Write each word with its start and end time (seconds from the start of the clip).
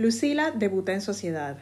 Lucila 0.00 0.50
debuta 0.50 0.94
en 0.94 1.02
sociedad. 1.02 1.58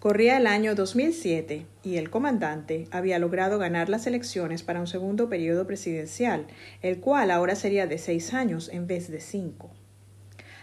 Corría 0.00 0.36
el 0.36 0.46
año 0.46 0.74
2007 0.74 1.64
y 1.82 1.96
el 1.96 2.10
comandante 2.10 2.86
había 2.90 3.18
logrado 3.18 3.58
ganar 3.58 3.88
las 3.88 4.06
elecciones 4.06 4.62
para 4.62 4.80
un 4.80 4.86
segundo 4.86 5.30
periodo 5.30 5.66
presidencial, 5.66 6.46
el 6.82 7.00
cual 7.00 7.30
ahora 7.30 7.54
sería 7.54 7.86
de 7.86 7.96
seis 7.96 8.34
años 8.34 8.68
en 8.70 8.86
vez 8.86 9.10
de 9.10 9.22
cinco. 9.22 9.70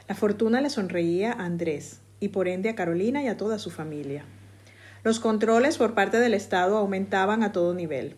La 0.08 0.14
fortuna 0.14 0.62
le 0.62 0.70
sonreía 0.70 1.32
a 1.32 1.46
Andrés 1.46 2.02
y 2.20 2.28
por 2.28 2.48
ende 2.48 2.70
a 2.70 2.76
Carolina 2.76 3.24
y 3.24 3.30
a 3.30 3.36
toda 3.36 3.58
su 3.58 3.72
familia. 3.72 4.24
Los 5.04 5.20
controles 5.20 5.80
por 5.80 5.96
parte 5.96 6.20
del 6.20 6.36
Estado 6.36 6.78
aumentaban 6.78 7.42
a 7.42 7.52
todo 7.52 7.74
nivel. 7.74 8.16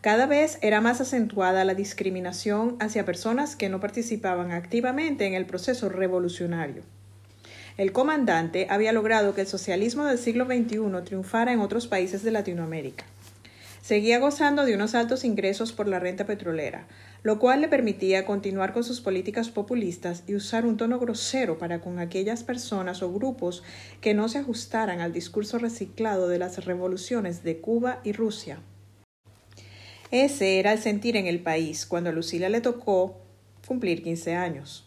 Cada 0.00 0.26
vez 0.26 0.58
era 0.60 0.80
más 0.80 1.00
acentuada 1.00 1.64
la 1.64 1.74
discriminación 1.74 2.76
hacia 2.80 3.04
personas 3.04 3.54
que 3.54 3.68
no 3.68 3.78
participaban 3.78 4.50
activamente 4.50 5.24
en 5.24 5.34
el 5.34 5.46
proceso 5.46 5.88
revolucionario. 5.88 6.82
El 7.78 7.92
comandante 7.92 8.66
había 8.68 8.92
logrado 8.92 9.34
que 9.34 9.40
el 9.40 9.46
socialismo 9.46 10.04
del 10.04 10.18
siglo 10.18 10.44
XXI 10.44 11.04
triunfara 11.04 11.54
en 11.54 11.60
otros 11.60 11.86
países 11.86 12.22
de 12.22 12.30
Latinoamérica. 12.30 13.06
Seguía 13.80 14.18
gozando 14.18 14.64
de 14.64 14.74
unos 14.74 14.94
altos 14.94 15.24
ingresos 15.24 15.72
por 15.72 15.88
la 15.88 15.98
renta 15.98 16.26
petrolera, 16.26 16.86
lo 17.22 17.38
cual 17.38 17.62
le 17.62 17.68
permitía 17.68 18.26
continuar 18.26 18.74
con 18.74 18.84
sus 18.84 19.00
políticas 19.00 19.48
populistas 19.48 20.22
y 20.26 20.34
usar 20.34 20.66
un 20.66 20.76
tono 20.76 20.98
grosero 21.00 21.58
para 21.58 21.80
con 21.80 21.98
aquellas 21.98 22.44
personas 22.44 23.02
o 23.02 23.12
grupos 23.12 23.64
que 24.00 24.12
no 24.12 24.28
se 24.28 24.38
ajustaran 24.38 25.00
al 25.00 25.12
discurso 25.12 25.58
reciclado 25.58 26.28
de 26.28 26.38
las 26.38 26.64
revoluciones 26.64 27.42
de 27.42 27.58
Cuba 27.58 28.00
y 28.04 28.12
Rusia. 28.12 28.60
Ese 30.10 30.58
era 30.58 30.74
el 30.74 30.78
sentir 30.78 31.16
en 31.16 31.26
el 31.26 31.40
país 31.40 31.86
cuando 31.86 32.10
a 32.10 32.12
Lucila 32.12 32.50
le 32.50 32.60
tocó 32.60 33.18
cumplir 33.66 34.02
15 34.02 34.34
años. 34.34 34.86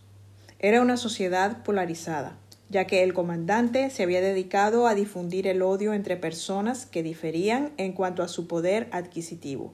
Era 0.59 0.81
una 0.81 0.97
sociedad 0.97 1.63
polarizada 1.63 2.37
ya 2.69 2.87
que 2.87 3.03
el 3.03 3.13
comandante 3.13 3.89
se 3.89 4.03
había 4.03 4.21
dedicado 4.21 4.87
a 4.87 4.95
difundir 4.95 5.47
el 5.47 5.61
odio 5.61 5.93
entre 5.93 6.17
personas 6.17 6.85
que 6.85 7.03
diferían 7.03 7.71
en 7.77 7.93
cuanto 7.93 8.23
a 8.23 8.27
su 8.27 8.47
poder 8.47 8.87
adquisitivo. 8.91 9.73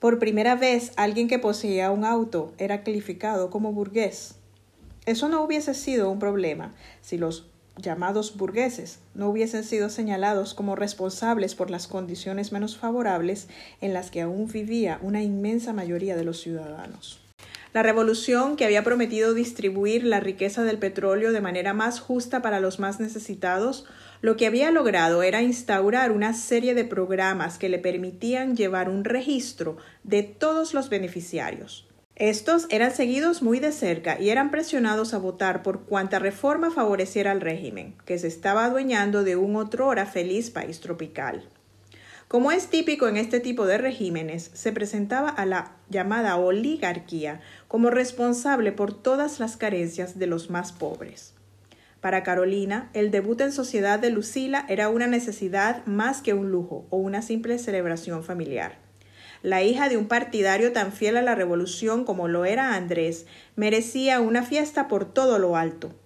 Por 0.00 0.18
primera 0.18 0.54
vez, 0.56 0.92
alguien 0.96 1.28
que 1.28 1.38
poseía 1.38 1.90
un 1.90 2.04
auto 2.04 2.52
era 2.58 2.82
calificado 2.82 3.50
como 3.50 3.72
burgués. 3.72 4.36
Eso 5.06 5.28
no 5.28 5.42
hubiese 5.42 5.74
sido 5.74 6.10
un 6.10 6.18
problema 6.18 6.74
si 7.00 7.18
los 7.18 7.50
llamados 7.76 8.36
burgueses 8.36 8.98
no 9.14 9.28
hubiesen 9.28 9.64
sido 9.64 9.88
señalados 9.88 10.54
como 10.54 10.76
responsables 10.76 11.54
por 11.54 11.70
las 11.70 11.86
condiciones 11.86 12.52
menos 12.52 12.76
favorables 12.76 13.48
en 13.80 13.92
las 13.92 14.10
que 14.10 14.22
aún 14.22 14.48
vivía 14.48 14.98
una 15.02 15.22
inmensa 15.22 15.72
mayoría 15.72 16.16
de 16.16 16.24
los 16.24 16.40
ciudadanos. 16.40 17.19
La 17.72 17.84
revolución 17.84 18.56
que 18.56 18.64
había 18.64 18.82
prometido 18.82 19.32
distribuir 19.32 20.02
la 20.02 20.18
riqueza 20.18 20.64
del 20.64 20.78
petróleo 20.78 21.30
de 21.30 21.40
manera 21.40 21.72
más 21.72 22.00
justa 22.00 22.42
para 22.42 22.58
los 22.58 22.80
más 22.80 22.98
necesitados, 22.98 23.86
lo 24.22 24.36
que 24.36 24.46
había 24.46 24.72
logrado 24.72 25.22
era 25.22 25.40
instaurar 25.40 26.10
una 26.10 26.34
serie 26.34 26.74
de 26.74 26.84
programas 26.84 27.58
que 27.58 27.68
le 27.68 27.78
permitían 27.78 28.56
llevar 28.56 28.88
un 28.88 29.04
registro 29.04 29.76
de 30.02 30.24
todos 30.24 30.74
los 30.74 30.90
beneficiarios. 30.90 31.86
Estos 32.16 32.66
eran 32.70 32.92
seguidos 32.92 33.40
muy 33.40 33.60
de 33.60 33.70
cerca 33.70 34.20
y 34.20 34.30
eran 34.30 34.50
presionados 34.50 35.14
a 35.14 35.18
votar 35.18 35.62
por 35.62 35.84
cuanta 35.84 36.18
reforma 36.18 36.72
favoreciera 36.72 37.30
al 37.30 37.40
régimen, 37.40 37.94
que 38.04 38.18
se 38.18 38.26
estaba 38.26 38.64
adueñando 38.64 39.22
de 39.22 39.36
un 39.36 39.54
otrora 39.54 40.06
feliz 40.06 40.50
país 40.50 40.80
tropical. 40.80 41.48
Como 42.30 42.52
es 42.52 42.68
típico 42.68 43.08
en 43.08 43.16
este 43.16 43.40
tipo 43.40 43.66
de 43.66 43.76
regímenes, 43.76 44.52
se 44.54 44.70
presentaba 44.70 45.30
a 45.30 45.46
la 45.46 45.72
llamada 45.88 46.36
oligarquía 46.36 47.40
como 47.66 47.90
responsable 47.90 48.70
por 48.70 48.94
todas 48.94 49.40
las 49.40 49.56
carencias 49.56 50.16
de 50.16 50.28
los 50.28 50.48
más 50.48 50.70
pobres. 50.70 51.34
Para 52.00 52.22
Carolina, 52.22 52.88
el 52.92 53.10
debut 53.10 53.40
en 53.40 53.50
sociedad 53.50 53.98
de 53.98 54.10
Lucila 54.10 54.64
era 54.68 54.90
una 54.90 55.08
necesidad 55.08 55.84
más 55.86 56.22
que 56.22 56.32
un 56.32 56.52
lujo 56.52 56.86
o 56.90 56.98
una 56.98 57.20
simple 57.20 57.58
celebración 57.58 58.22
familiar. 58.22 58.78
La 59.42 59.64
hija 59.64 59.88
de 59.88 59.96
un 59.96 60.06
partidario 60.06 60.72
tan 60.72 60.92
fiel 60.92 61.16
a 61.16 61.22
la 61.22 61.34
revolución 61.34 62.04
como 62.04 62.28
lo 62.28 62.44
era 62.44 62.76
Andrés 62.76 63.26
merecía 63.56 64.20
una 64.20 64.44
fiesta 64.44 64.86
por 64.86 65.12
todo 65.12 65.40
lo 65.40 65.56
alto. 65.56 65.96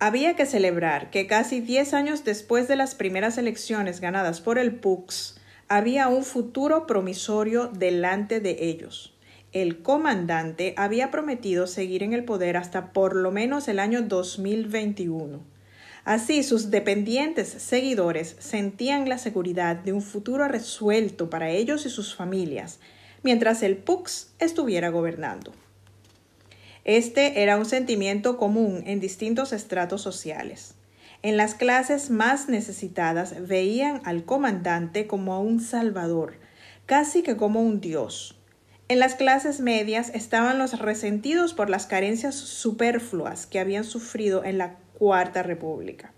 Había 0.00 0.34
que 0.34 0.44
celebrar 0.44 1.10
que 1.10 1.28
casi 1.28 1.60
diez 1.60 1.94
años 1.94 2.24
después 2.24 2.66
de 2.66 2.74
las 2.74 2.96
primeras 2.96 3.38
elecciones 3.38 4.00
ganadas 4.00 4.40
por 4.40 4.58
el 4.58 4.74
PUX, 4.74 5.37
había 5.68 6.08
un 6.08 6.24
futuro 6.24 6.86
promisorio 6.86 7.68
delante 7.68 8.40
de 8.40 8.56
ellos. 8.60 9.14
El 9.52 9.82
comandante 9.82 10.74
había 10.76 11.10
prometido 11.10 11.66
seguir 11.66 12.02
en 12.02 12.14
el 12.14 12.24
poder 12.24 12.56
hasta 12.56 12.92
por 12.92 13.14
lo 13.14 13.30
menos 13.30 13.68
el 13.68 13.78
año 13.78 14.02
2021. 14.02 15.40
Así 16.04 16.42
sus 16.42 16.70
dependientes 16.70 17.48
seguidores 17.48 18.36
sentían 18.38 19.10
la 19.10 19.18
seguridad 19.18 19.76
de 19.76 19.92
un 19.92 20.00
futuro 20.00 20.48
resuelto 20.48 21.28
para 21.28 21.50
ellos 21.50 21.84
y 21.84 21.90
sus 21.90 22.14
familias, 22.14 22.78
mientras 23.22 23.62
el 23.62 23.76
PUX 23.76 24.32
estuviera 24.38 24.88
gobernando. 24.88 25.52
Este 26.84 27.42
era 27.42 27.58
un 27.58 27.66
sentimiento 27.66 28.38
común 28.38 28.84
en 28.86 29.00
distintos 29.00 29.52
estratos 29.52 30.00
sociales. 30.00 30.77
En 31.20 31.36
las 31.36 31.54
clases 31.54 32.10
más 32.10 32.48
necesitadas 32.48 33.34
veían 33.48 34.00
al 34.04 34.24
comandante 34.24 35.08
como 35.08 35.34
a 35.34 35.40
un 35.40 35.60
salvador, 35.60 36.34
casi 36.86 37.24
que 37.24 37.36
como 37.36 37.60
un 37.60 37.80
dios. 37.80 38.36
En 38.86 39.00
las 39.00 39.16
clases 39.16 39.58
medias 39.58 40.12
estaban 40.14 40.58
los 40.58 40.78
resentidos 40.78 41.54
por 41.54 41.70
las 41.70 41.86
carencias 41.86 42.36
superfluas 42.36 43.46
que 43.46 43.58
habían 43.58 43.82
sufrido 43.82 44.44
en 44.44 44.58
la 44.58 44.76
Cuarta 44.96 45.42
República, 45.42 46.12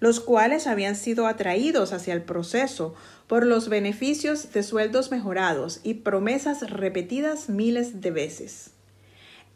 los 0.00 0.20
cuales 0.20 0.66
habían 0.66 0.96
sido 0.96 1.26
atraídos 1.26 1.92
hacia 1.92 2.14
el 2.14 2.22
proceso 2.22 2.94
por 3.26 3.46
los 3.46 3.68
beneficios 3.68 4.52
de 4.52 4.62
sueldos 4.62 5.10
mejorados 5.10 5.80
y 5.82 5.94
promesas 5.94 6.70
repetidas 6.70 7.50
miles 7.50 8.00
de 8.00 8.10
veces. 8.10 8.73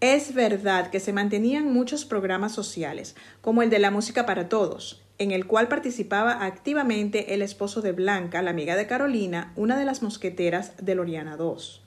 Es 0.00 0.32
verdad 0.32 0.90
que 0.90 1.00
se 1.00 1.12
mantenían 1.12 1.72
muchos 1.72 2.04
programas 2.04 2.52
sociales, 2.52 3.16
como 3.40 3.62
el 3.62 3.70
de 3.70 3.80
la 3.80 3.90
música 3.90 4.26
para 4.26 4.48
todos, 4.48 5.02
en 5.18 5.32
el 5.32 5.48
cual 5.48 5.66
participaba 5.66 6.44
activamente 6.44 7.34
el 7.34 7.42
esposo 7.42 7.82
de 7.82 7.90
Blanca, 7.90 8.40
la 8.40 8.50
amiga 8.50 8.76
de 8.76 8.86
Carolina, 8.86 9.52
una 9.56 9.76
de 9.76 9.84
las 9.84 10.00
mosqueteras 10.00 10.74
de 10.80 10.94
Loriana 10.94 11.36
II. 11.36 11.80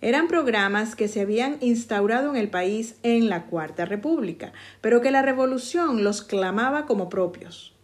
Eran 0.00 0.26
programas 0.26 0.96
que 0.96 1.06
se 1.06 1.20
habían 1.20 1.58
instaurado 1.60 2.30
en 2.30 2.36
el 2.36 2.50
país 2.50 2.96
en 3.04 3.28
la 3.28 3.44
Cuarta 3.46 3.84
República, 3.84 4.52
pero 4.80 5.00
que 5.00 5.12
la 5.12 5.22
revolución 5.22 6.02
los 6.02 6.22
clamaba 6.22 6.84
como 6.86 7.08
propios. 7.08 7.74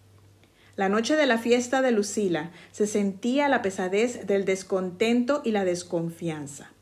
La 0.74 0.88
noche 0.88 1.14
de 1.14 1.26
la 1.26 1.38
fiesta 1.38 1.82
de 1.82 1.92
Lucila 1.92 2.50
se 2.72 2.88
sentía 2.88 3.48
la 3.48 3.62
pesadez 3.62 4.26
del 4.26 4.44
descontento 4.44 5.40
y 5.44 5.52
la 5.52 5.64
desconfianza. 5.64 6.72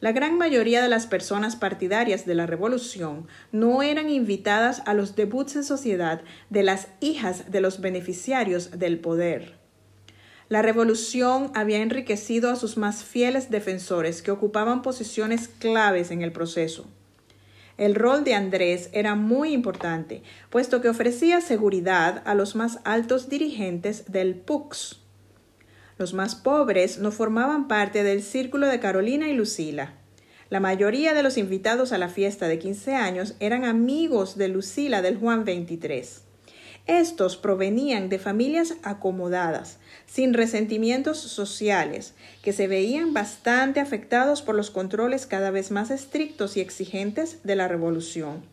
La 0.00 0.12
gran 0.12 0.36
mayoría 0.36 0.82
de 0.82 0.88
las 0.88 1.06
personas 1.06 1.56
partidarias 1.56 2.26
de 2.26 2.34
la 2.34 2.46
revolución 2.46 3.26
no 3.50 3.82
eran 3.82 4.10
invitadas 4.10 4.82
a 4.84 4.92
los 4.92 5.16
debuts 5.16 5.56
en 5.56 5.64
sociedad 5.64 6.20
de 6.50 6.62
las 6.62 6.88
hijas 7.00 7.50
de 7.50 7.62
los 7.62 7.80
beneficiarios 7.80 8.78
del 8.78 8.98
poder. 9.00 9.54
La 10.48 10.62
revolución 10.62 11.50
había 11.54 11.78
enriquecido 11.78 12.50
a 12.50 12.56
sus 12.56 12.76
más 12.76 13.04
fieles 13.04 13.50
defensores 13.50 14.22
que 14.22 14.30
ocupaban 14.30 14.82
posiciones 14.82 15.48
claves 15.48 16.10
en 16.10 16.22
el 16.22 16.30
proceso. 16.30 16.86
El 17.78 17.94
rol 17.94 18.22
de 18.22 18.34
Andrés 18.34 18.90
era 18.92 19.14
muy 19.14 19.52
importante, 19.52 20.22
puesto 20.50 20.80
que 20.80 20.88
ofrecía 20.88 21.40
seguridad 21.40 22.22
a 22.26 22.34
los 22.34 22.54
más 22.54 22.78
altos 22.84 23.28
dirigentes 23.28 24.10
del 24.12 24.34
PUX, 24.34 25.00
los 25.98 26.12
más 26.12 26.34
pobres 26.34 26.98
no 26.98 27.10
formaban 27.10 27.68
parte 27.68 28.02
del 28.02 28.22
círculo 28.22 28.66
de 28.66 28.80
Carolina 28.80 29.28
y 29.28 29.34
Lucila. 29.34 29.94
La 30.50 30.60
mayoría 30.60 31.14
de 31.14 31.22
los 31.22 31.38
invitados 31.38 31.92
a 31.92 31.98
la 31.98 32.08
fiesta 32.08 32.48
de 32.48 32.58
15 32.58 32.94
años 32.94 33.34
eran 33.40 33.64
amigos 33.64 34.36
de 34.36 34.48
Lucila 34.48 35.02
del 35.02 35.16
Juan 35.16 35.44
23. 35.44 36.22
Estos 36.86 37.36
provenían 37.36 38.08
de 38.08 38.20
familias 38.20 38.74
acomodadas, 38.84 39.78
sin 40.06 40.34
resentimientos 40.34 41.18
sociales, 41.18 42.14
que 42.42 42.52
se 42.52 42.68
veían 42.68 43.12
bastante 43.12 43.80
afectados 43.80 44.40
por 44.42 44.54
los 44.54 44.70
controles 44.70 45.26
cada 45.26 45.50
vez 45.50 45.72
más 45.72 45.90
estrictos 45.90 46.56
y 46.56 46.60
exigentes 46.60 47.42
de 47.42 47.56
la 47.56 47.66
revolución. 47.66 48.44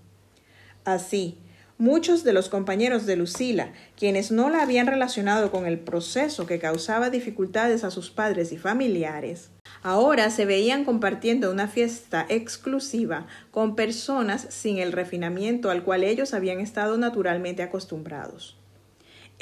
Así, 0.83 1.37
Muchos 1.83 2.23
de 2.23 2.31
los 2.31 2.47
compañeros 2.47 3.05
de 3.05 3.17
Lucila, 3.17 3.73
quienes 3.97 4.31
no 4.31 4.49
la 4.49 4.61
habían 4.61 4.87
relacionado 4.87 5.51
con 5.51 5.65
el 5.65 5.77
proceso 5.77 6.45
que 6.45 6.57
causaba 6.57 7.09
dificultades 7.09 7.83
a 7.83 7.91
sus 7.91 8.09
padres 8.09 8.53
y 8.53 8.57
familiares, 8.57 9.49
ahora 9.81 10.29
se 10.29 10.45
veían 10.45 10.85
compartiendo 10.85 11.51
una 11.51 11.67
fiesta 11.67 12.25
exclusiva 12.29 13.27
con 13.51 13.75
personas 13.75 14.47
sin 14.49 14.77
el 14.77 14.93
refinamiento 14.93 15.69
al 15.69 15.83
cual 15.83 16.05
ellos 16.05 16.33
habían 16.33 16.61
estado 16.61 16.97
naturalmente 16.97 17.63
acostumbrados. 17.63 18.62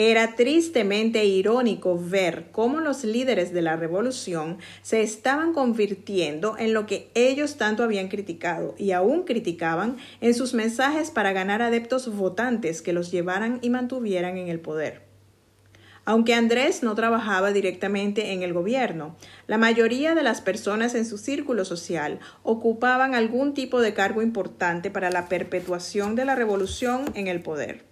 Era 0.03 0.35
tristemente 0.35 1.25
irónico 1.25 1.95
ver 1.95 2.47
cómo 2.51 2.79
los 2.79 3.03
líderes 3.03 3.53
de 3.53 3.61
la 3.61 3.75
revolución 3.75 4.57
se 4.81 5.03
estaban 5.03 5.53
convirtiendo 5.53 6.57
en 6.57 6.73
lo 6.73 6.87
que 6.87 7.11
ellos 7.13 7.57
tanto 7.57 7.83
habían 7.83 8.07
criticado 8.07 8.73
y 8.79 8.93
aún 8.93 9.25
criticaban 9.25 9.97
en 10.19 10.33
sus 10.33 10.55
mensajes 10.55 11.11
para 11.11 11.33
ganar 11.33 11.61
adeptos 11.61 12.11
votantes 12.17 12.81
que 12.81 12.93
los 12.93 13.11
llevaran 13.11 13.59
y 13.61 13.69
mantuvieran 13.69 14.39
en 14.39 14.47
el 14.47 14.59
poder. 14.59 15.03
Aunque 16.03 16.33
Andrés 16.33 16.81
no 16.81 16.95
trabajaba 16.95 17.51
directamente 17.51 18.31
en 18.31 18.41
el 18.41 18.53
gobierno, 18.53 19.15
la 19.45 19.59
mayoría 19.59 20.15
de 20.15 20.23
las 20.23 20.41
personas 20.41 20.95
en 20.95 21.05
su 21.05 21.19
círculo 21.19 21.63
social 21.63 22.19
ocupaban 22.41 23.13
algún 23.13 23.53
tipo 23.53 23.79
de 23.79 23.93
cargo 23.93 24.23
importante 24.23 24.89
para 24.89 25.11
la 25.11 25.29
perpetuación 25.29 26.15
de 26.15 26.25
la 26.25 26.33
revolución 26.33 27.05
en 27.13 27.27
el 27.27 27.43
poder. 27.43 27.90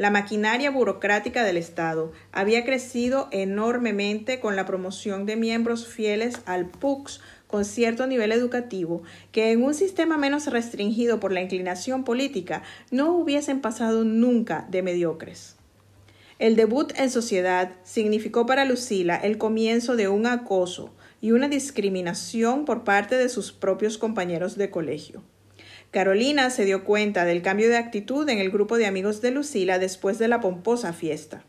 La 0.00 0.08
maquinaria 0.08 0.70
burocrática 0.70 1.44
del 1.44 1.58
Estado 1.58 2.10
había 2.32 2.64
crecido 2.64 3.28
enormemente 3.32 4.40
con 4.40 4.56
la 4.56 4.64
promoción 4.64 5.26
de 5.26 5.36
miembros 5.36 5.86
fieles 5.86 6.40
al 6.46 6.70
PUX 6.70 7.20
con 7.46 7.66
cierto 7.66 8.06
nivel 8.06 8.32
educativo 8.32 9.02
que 9.30 9.52
en 9.52 9.62
un 9.62 9.74
sistema 9.74 10.16
menos 10.16 10.46
restringido 10.46 11.20
por 11.20 11.32
la 11.32 11.42
inclinación 11.42 12.04
política 12.04 12.62
no 12.90 13.12
hubiesen 13.12 13.60
pasado 13.60 14.02
nunca 14.04 14.66
de 14.70 14.80
mediocres. 14.80 15.56
El 16.38 16.56
debut 16.56 16.94
en 16.96 17.10
sociedad 17.10 17.72
significó 17.84 18.46
para 18.46 18.64
Lucila 18.64 19.16
el 19.16 19.36
comienzo 19.36 19.96
de 19.96 20.08
un 20.08 20.24
acoso 20.26 20.94
y 21.20 21.32
una 21.32 21.46
discriminación 21.46 22.64
por 22.64 22.84
parte 22.84 23.18
de 23.18 23.28
sus 23.28 23.52
propios 23.52 23.98
compañeros 23.98 24.56
de 24.56 24.70
colegio. 24.70 25.22
Carolina 25.90 26.50
se 26.50 26.64
dio 26.64 26.84
cuenta 26.84 27.24
del 27.24 27.42
cambio 27.42 27.68
de 27.68 27.76
actitud 27.76 28.28
en 28.28 28.38
el 28.38 28.50
grupo 28.50 28.78
de 28.78 28.86
amigos 28.86 29.20
de 29.20 29.32
Lucila 29.32 29.80
después 29.80 30.20
de 30.20 30.28
la 30.28 30.40
pomposa 30.40 30.92
fiesta. 30.92 31.42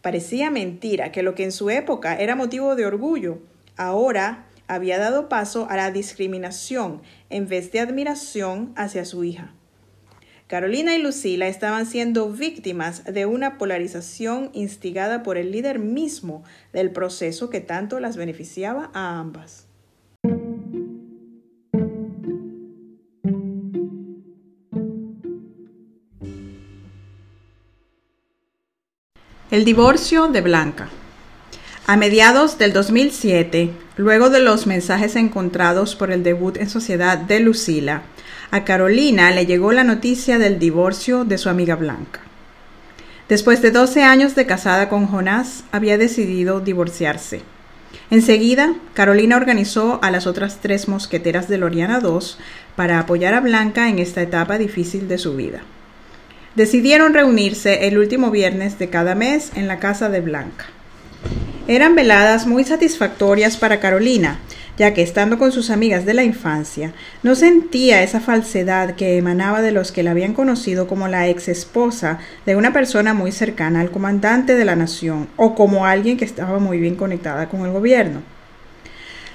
Parecía 0.00 0.50
mentira 0.50 1.12
que 1.12 1.22
lo 1.22 1.34
que 1.34 1.44
en 1.44 1.52
su 1.52 1.68
época 1.68 2.16
era 2.16 2.34
motivo 2.34 2.76
de 2.76 2.86
orgullo, 2.86 3.40
ahora 3.76 4.46
había 4.68 4.98
dado 4.98 5.28
paso 5.28 5.66
a 5.68 5.76
la 5.76 5.90
discriminación 5.90 7.02
en 7.28 7.46
vez 7.46 7.72
de 7.72 7.80
admiración 7.80 8.72
hacia 8.74 9.04
su 9.04 9.22
hija. 9.22 9.52
Carolina 10.46 10.94
y 10.94 11.02
Lucila 11.02 11.46
estaban 11.46 11.84
siendo 11.84 12.30
víctimas 12.30 13.04
de 13.04 13.26
una 13.26 13.58
polarización 13.58 14.50
instigada 14.54 15.22
por 15.22 15.36
el 15.36 15.52
líder 15.52 15.78
mismo 15.78 16.42
del 16.72 16.90
proceso 16.90 17.50
que 17.50 17.60
tanto 17.60 18.00
las 18.00 18.16
beneficiaba 18.16 18.90
a 18.94 19.18
ambas. 19.18 19.66
El 29.54 29.64
divorcio 29.64 30.26
de 30.26 30.40
Blanca. 30.40 30.88
A 31.86 31.96
mediados 31.96 32.58
del 32.58 32.72
2007, 32.72 33.70
luego 33.96 34.28
de 34.28 34.40
los 34.40 34.66
mensajes 34.66 35.14
encontrados 35.14 35.94
por 35.94 36.10
el 36.10 36.24
debut 36.24 36.56
en 36.56 36.68
sociedad 36.68 37.18
de 37.18 37.38
Lucila, 37.38 38.02
a 38.50 38.64
Carolina 38.64 39.30
le 39.30 39.46
llegó 39.46 39.70
la 39.70 39.84
noticia 39.84 40.38
del 40.38 40.58
divorcio 40.58 41.24
de 41.24 41.38
su 41.38 41.50
amiga 41.50 41.76
Blanca. 41.76 42.18
Después 43.28 43.62
de 43.62 43.70
12 43.70 44.02
años 44.02 44.34
de 44.34 44.44
casada 44.44 44.88
con 44.88 45.06
Jonás, 45.06 45.62
había 45.70 45.98
decidido 45.98 46.58
divorciarse. 46.58 47.42
Enseguida, 48.10 48.74
Carolina 48.92 49.36
organizó 49.36 50.00
a 50.02 50.10
las 50.10 50.26
otras 50.26 50.58
tres 50.62 50.88
mosqueteras 50.88 51.48
de 51.48 51.58
Loriana 51.58 52.00
II 52.02 52.26
para 52.74 52.98
apoyar 52.98 53.34
a 53.34 53.40
Blanca 53.40 53.88
en 53.88 54.00
esta 54.00 54.20
etapa 54.20 54.58
difícil 54.58 55.06
de 55.06 55.18
su 55.18 55.36
vida. 55.36 55.62
Decidieron 56.54 57.14
reunirse 57.14 57.88
el 57.88 57.98
último 57.98 58.30
viernes 58.30 58.78
de 58.78 58.88
cada 58.88 59.16
mes 59.16 59.50
en 59.56 59.66
la 59.66 59.80
casa 59.80 60.08
de 60.08 60.20
Blanca. 60.20 60.66
Eran 61.66 61.96
veladas 61.96 62.46
muy 62.46 62.62
satisfactorias 62.62 63.56
para 63.56 63.80
Carolina, 63.80 64.38
ya 64.78 64.94
que 64.94 65.02
estando 65.02 65.36
con 65.36 65.50
sus 65.50 65.70
amigas 65.70 66.04
de 66.04 66.14
la 66.14 66.22
infancia, 66.22 66.92
no 67.24 67.34
sentía 67.34 68.04
esa 68.04 68.20
falsedad 68.20 68.94
que 68.94 69.18
emanaba 69.18 69.62
de 69.62 69.72
los 69.72 69.90
que 69.90 70.04
la 70.04 70.12
habían 70.12 70.32
conocido 70.32 70.86
como 70.86 71.08
la 71.08 71.26
ex 71.28 71.48
esposa 71.48 72.20
de 72.46 72.54
una 72.54 72.72
persona 72.72 73.14
muy 73.14 73.32
cercana 73.32 73.80
al 73.80 73.90
comandante 73.90 74.54
de 74.54 74.64
la 74.64 74.76
nación 74.76 75.28
o 75.34 75.56
como 75.56 75.86
alguien 75.86 76.16
que 76.16 76.24
estaba 76.24 76.60
muy 76.60 76.78
bien 76.78 76.94
conectada 76.94 77.48
con 77.48 77.64
el 77.64 77.72
gobierno. 77.72 78.22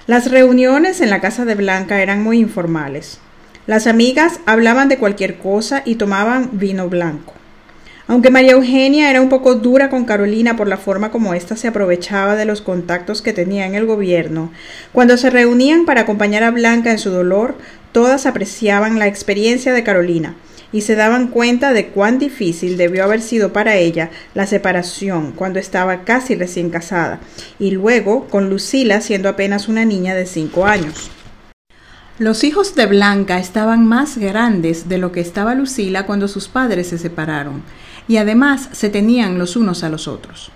Las 0.07 0.31
reuniones 0.31 1.01
en 1.01 1.09
la 1.09 1.19
casa 1.19 1.43
de 1.43 1.55
Blanca 1.55 2.01
eran 2.01 2.23
muy 2.23 2.39
informales. 2.39 3.19
Las 3.69 3.85
amigas 3.85 4.39
hablaban 4.47 4.89
de 4.89 4.97
cualquier 4.97 5.37
cosa 5.37 5.83
y 5.85 5.93
tomaban 5.93 6.49
vino 6.53 6.89
blanco. 6.89 7.35
Aunque 8.07 8.31
María 8.31 8.53
Eugenia 8.53 9.11
era 9.11 9.21
un 9.21 9.29
poco 9.29 9.53
dura 9.53 9.91
con 9.91 10.05
Carolina 10.05 10.57
por 10.57 10.67
la 10.67 10.77
forma 10.77 11.11
como 11.11 11.35
ésta 11.35 11.55
se 11.55 11.67
aprovechaba 11.67 12.35
de 12.35 12.45
los 12.45 12.63
contactos 12.63 13.21
que 13.21 13.31
tenía 13.31 13.67
en 13.67 13.75
el 13.75 13.85
gobierno, 13.85 14.51
cuando 14.91 15.17
se 15.17 15.29
reunían 15.29 15.85
para 15.85 16.01
acompañar 16.01 16.41
a 16.41 16.49
Blanca 16.49 16.89
en 16.89 16.97
su 16.97 17.11
dolor, 17.11 17.59
todas 17.91 18.25
apreciaban 18.25 18.97
la 18.97 19.05
experiencia 19.05 19.71
de 19.71 19.83
Carolina 19.83 20.33
y 20.71 20.81
se 20.81 20.95
daban 20.95 21.27
cuenta 21.27 21.71
de 21.71 21.89
cuán 21.89 22.17
difícil 22.17 22.75
debió 22.75 23.03
haber 23.03 23.21
sido 23.21 23.53
para 23.53 23.75
ella 23.75 24.09
la 24.33 24.47
separación 24.47 25.31
cuando 25.33 25.59
estaba 25.59 26.05
casi 26.05 26.33
recién 26.33 26.71
casada, 26.71 27.19
y 27.59 27.69
luego 27.69 28.25
con 28.29 28.49
Lucila 28.49 28.99
siendo 28.99 29.29
apenas 29.29 29.67
una 29.67 29.85
niña 29.85 30.15
de 30.15 30.25
cinco 30.25 30.65
años. 30.65 31.11
Los 32.19 32.43
hijos 32.43 32.75
de 32.75 32.85
Blanca 32.85 33.39
estaban 33.39 33.85
más 33.85 34.17
grandes 34.17 34.89
de 34.89 34.97
lo 34.97 35.13
que 35.13 35.21
estaba 35.21 35.55
Lucila 35.55 36.05
cuando 36.05 36.27
sus 36.27 36.49
padres 36.49 36.87
se 36.87 36.97
separaron, 36.97 37.63
y 38.09 38.17
además 38.17 38.67
se 38.73 38.89
tenían 38.89 39.39
los 39.39 39.55
unos 39.55 39.85
a 39.85 39.89
los 39.89 40.09
otros. 40.09 40.51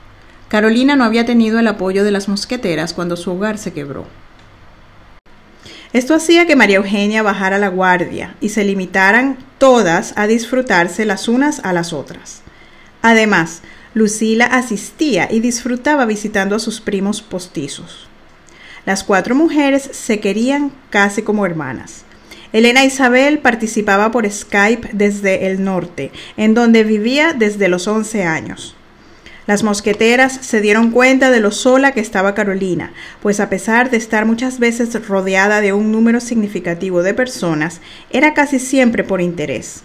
Carolina 0.50 0.98
no 0.98 1.06
había 1.06 1.26
tenido 1.26 1.60
el 1.60 1.68
apoyo 1.70 2.04
de 2.04 2.12
las 2.12 2.28
mosqueteras 2.28 2.94
cuando 2.94 3.16
su 3.16 3.32
hogar 3.32 3.58
se 3.58 3.72
quebró. 3.72 4.06
Esto 5.94 6.14
hacía 6.14 6.46
que 6.46 6.58
María 6.58 6.78
Eugenia 6.78 7.24
bajara 7.24 7.58
la 7.58 7.70
guardia 7.70 8.36
y 8.42 8.50
se 8.50 8.66
limitaran 8.66 9.38
todas 9.58 10.14
a 10.18 10.28
disfrutarse 10.28 11.06
las 11.06 11.30
unas 11.30 11.62
a 11.64 11.72
las 11.72 11.94
otras. 11.94 12.42
Además, 13.02 13.62
Lucila 13.94 14.48
asistía 14.48 15.32
y 15.32 15.40
disfrutaba 15.40 16.04
visitando 16.04 16.58
a 16.58 16.60
sus 16.60 16.82
primos 16.82 17.22
postizos. 17.22 18.10
Las 18.86 19.04
cuatro 19.04 19.34
mujeres 19.34 19.90
se 19.94 20.20
querían 20.20 20.72
casi 20.90 21.22
como 21.22 21.46
hermanas. 21.46 22.04
Elena 22.52 22.84
Isabel 22.84 23.40
participaba 23.40 24.12
por 24.12 24.30
Skype 24.30 24.90
desde 24.94 25.48
el 25.48 25.64
norte, 25.64 26.12
en 26.38 26.54
donde 26.54 26.84
vivía 26.84 27.34
desde 27.34 27.70
los 27.70 27.88
11 27.88 28.24
años. 28.24 28.76
Las 29.48 29.64
mosqueteras 29.64 30.34
se 30.34 30.62
dieron 30.62 30.92
cuenta 30.92 31.32
de 31.32 31.40
lo 31.40 31.52
sola 31.52 31.94
que 31.94 32.00
estaba 32.00 32.36
Carolina, 32.36 32.94
pues 33.22 33.40
a 33.40 33.50
pesar 33.50 33.90
de 33.90 33.98
estar 33.98 34.26
muchas 34.26 34.60
veces 34.60 35.08
rodeada 35.08 35.62
de 35.62 35.74
un 35.74 35.92
número 35.92 36.20
significativo 36.20 37.04
de 37.04 37.14
personas, 37.14 37.82
era 38.10 38.34
casi 38.34 38.60
siempre 38.60 39.04
por 39.04 39.20
interés. 39.20 39.84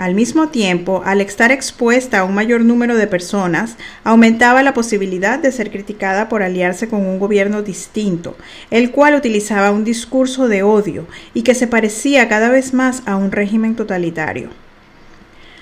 Al 0.00 0.14
mismo 0.14 0.48
tiempo, 0.48 1.02
al 1.04 1.20
estar 1.20 1.52
expuesta 1.52 2.20
a 2.20 2.24
un 2.24 2.32
mayor 2.32 2.62
número 2.62 2.96
de 2.96 3.06
personas, 3.06 3.76
aumentaba 4.02 4.62
la 4.62 4.72
posibilidad 4.72 5.38
de 5.38 5.52
ser 5.52 5.70
criticada 5.70 6.30
por 6.30 6.42
aliarse 6.42 6.88
con 6.88 7.04
un 7.04 7.18
gobierno 7.18 7.60
distinto, 7.60 8.34
el 8.70 8.92
cual 8.92 9.14
utilizaba 9.14 9.70
un 9.70 9.84
discurso 9.84 10.48
de 10.48 10.62
odio 10.62 11.06
y 11.34 11.42
que 11.42 11.54
se 11.54 11.66
parecía 11.66 12.30
cada 12.30 12.48
vez 12.48 12.72
más 12.72 13.02
a 13.04 13.16
un 13.16 13.30
régimen 13.30 13.76
totalitario. 13.76 14.48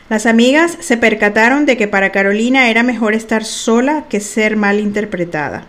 Las 0.08 0.24
amigas 0.24 0.78
se 0.78 0.96
percataron 0.96 1.66
de 1.66 1.76
que 1.76 1.88
para 1.88 2.12
Carolina 2.12 2.70
era 2.70 2.84
mejor 2.84 3.14
estar 3.14 3.44
sola 3.44 4.04
que 4.08 4.20
ser 4.20 4.56
mal 4.56 4.78
interpretada. 4.78 5.66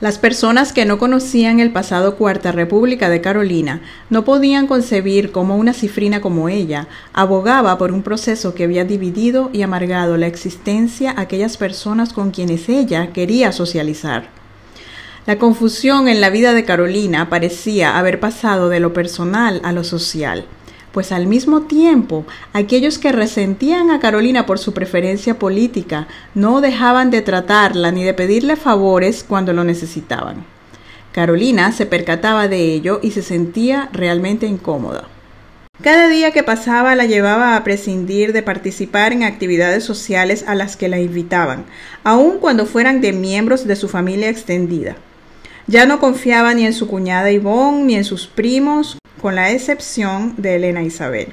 Las 0.00 0.16
personas 0.16 0.72
que 0.72 0.84
no 0.84 0.96
conocían 0.96 1.58
el 1.58 1.72
pasado 1.72 2.14
Cuarta 2.14 2.52
República 2.52 3.08
de 3.08 3.20
Carolina 3.20 3.80
no 4.10 4.24
podían 4.24 4.68
concebir 4.68 5.32
cómo 5.32 5.56
una 5.56 5.72
cifrina 5.72 6.20
como 6.20 6.48
ella 6.48 6.86
abogaba 7.12 7.76
por 7.78 7.90
un 7.90 8.04
proceso 8.04 8.54
que 8.54 8.62
había 8.62 8.84
dividido 8.84 9.50
y 9.52 9.62
amargado 9.62 10.16
la 10.16 10.28
existencia 10.28 11.10
a 11.10 11.22
aquellas 11.22 11.56
personas 11.56 12.12
con 12.12 12.30
quienes 12.30 12.68
ella 12.68 13.12
quería 13.12 13.50
socializar. 13.50 14.28
La 15.26 15.36
confusión 15.36 16.06
en 16.06 16.20
la 16.20 16.30
vida 16.30 16.52
de 16.52 16.64
Carolina 16.64 17.28
parecía 17.28 17.98
haber 17.98 18.20
pasado 18.20 18.68
de 18.68 18.78
lo 18.78 18.92
personal 18.92 19.60
a 19.64 19.72
lo 19.72 19.82
social 19.82 20.46
pues 20.92 21.12
al 21.12 21.26
mismo 21.26 21.62
tiempo 21.62 22.24
aquellos 22.52 22.98
que 22.98 23.12
resentían 23.12 23.90
a 23.90 24.00
Carolina 24.00 24.46
por 24.46 24.58
su 24.58 24.72
preferencia 24.72 25.38
política 25.38 26.08
no 26.34 26.60
dejaban 26.60 27.10
de 27.10 27.22
tratarla 27.22 27.92
ni 27.92 28.04
de 28.04 28.14
pedirle 28.14 28.56
favores 28.56 29.24
cuando 29.24 29.52
lo 29.52 29.64
necesitaban. 29.64 30.44
Carolina 31.12 31.72
se 31.72 31.86
percataba 31.86 32.48
de 32.48 32.72
ello 32.72 33.00
y 33.02 33.10
se 33.10 33.22
sentía 33.22 33.88
realmente 33.92 34.46
incómoda. 34.46 35.04
Cada 35.82 36.08
día 36.08 36.32
que 36.32 36.42
pasaba 36.42 36.96
la 36.96 37.06
llevaba 37.06 37.54
a 37.54 37.62
prescindir 37.62 38.32
de 38.32 38.42
participar 38.42 39.12
en 39.12 39.22
actividades 39.22 39.84
sociales 39.84 40.44
a 40.48 40.56
las 40.56 40.76
que 40.76 40.88
la 40.88 40.98
invitaban, 40.98 41.66
aun 42.02 42.38
cuando 42.38 42.66
fueran 42.66 43.00
de 43.00 43.12
miembros 43.12 43.64
de 43.64 43.76
su 43.76 43.88
familia 43.88 44.28
extendida. 44.28 44.96
Ya 45.70 45.84
no 45.84 46.00
confiaba 46.00 46.54
ni 46.54 46.64
en 46.64 46.72
su 46.72 46.88
cuñada 46.88 47.30
Ivonne 47.30 47.84
ni 47.84 47.94
en 47.94 48.04
sus 48.04 48.26
primos, 48.26 48.96
con 49.20 49.34
la 49.34 49.50
excepción 49.50 50.32
de 50.38 50.54
Elena 50.54 50.82
Isabel. 50.82 51.28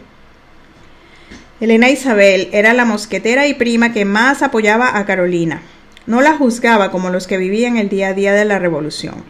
Elena 1.61 1.89
Isabel 1.89 2.49
era 2.51 2.73
la 2.73 2.83
mosquetera 2.83 3.47
y 3.47 3.53
prima 3.53 3.93
que 3.93 4.03
más 4.03 4.43
apoyaba 4.43 4.97
a 4.97 5.05
Carolina. 5.05 5.61
No 6.05 6.19
la 6.19 6.33
juzgaba 6.33 6.91
como 6.91 7.11
los 7.11 7.27
que 7.27 7.37
vivían 7.37 7.77
el 7.77 7.87
día 7.87 8.09
a 8.09 8.13
día 8.13 8.33
de 8.33 8.43
la 8.43 8.59
revolución. 8.59 9.23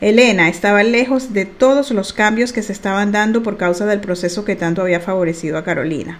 Elena 0.00 0.48
estaba 0.48 0.82
lejos 0.82 1.32
de 1.32 1.44
todos 1.44 1.92
los 1.92 2.12
cambios 2.12 2.52
que 2.52 2.64
se 2.64 2.72
estaban 2.72 3.12
dando 3.12 3.44
por 3.44 3.58
causa 3.58 3.86
del 3.86 4.00
proceso 4.00 4.44
que 4.44 4.56
tanto 4.56 4.82
había 4.82 4.98
favorecido 4.98 5.56
a 5.56 5.62
Carolina. 5.62 6.18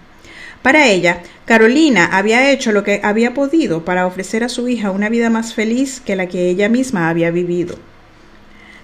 Para 0.63 0.87
ella, 0.87 1.23
Carolina 1.45 2.09
había 2.13 2.53
hecho 2.53 2.71
lo 2.71 2.85
que 2.85 3.01
había 3.03 3.35
podido 3.35 3.85
para 3.85 4.07
ofrecer 4.07 4.45
a 4.45 4.49
su 4.49 4.69
hija 4.69 4.93
una 4.93 5.09
vida 5.09 5.29
más 5.29 5.55
feliz 5.55 6.01
que 6.01 6.15
la 6.15 6.29
que 6.29 6.49
ella 6.49 6.69
misma 6.69 7.09
había 7.09 7.33
vivido. 7.33 7.77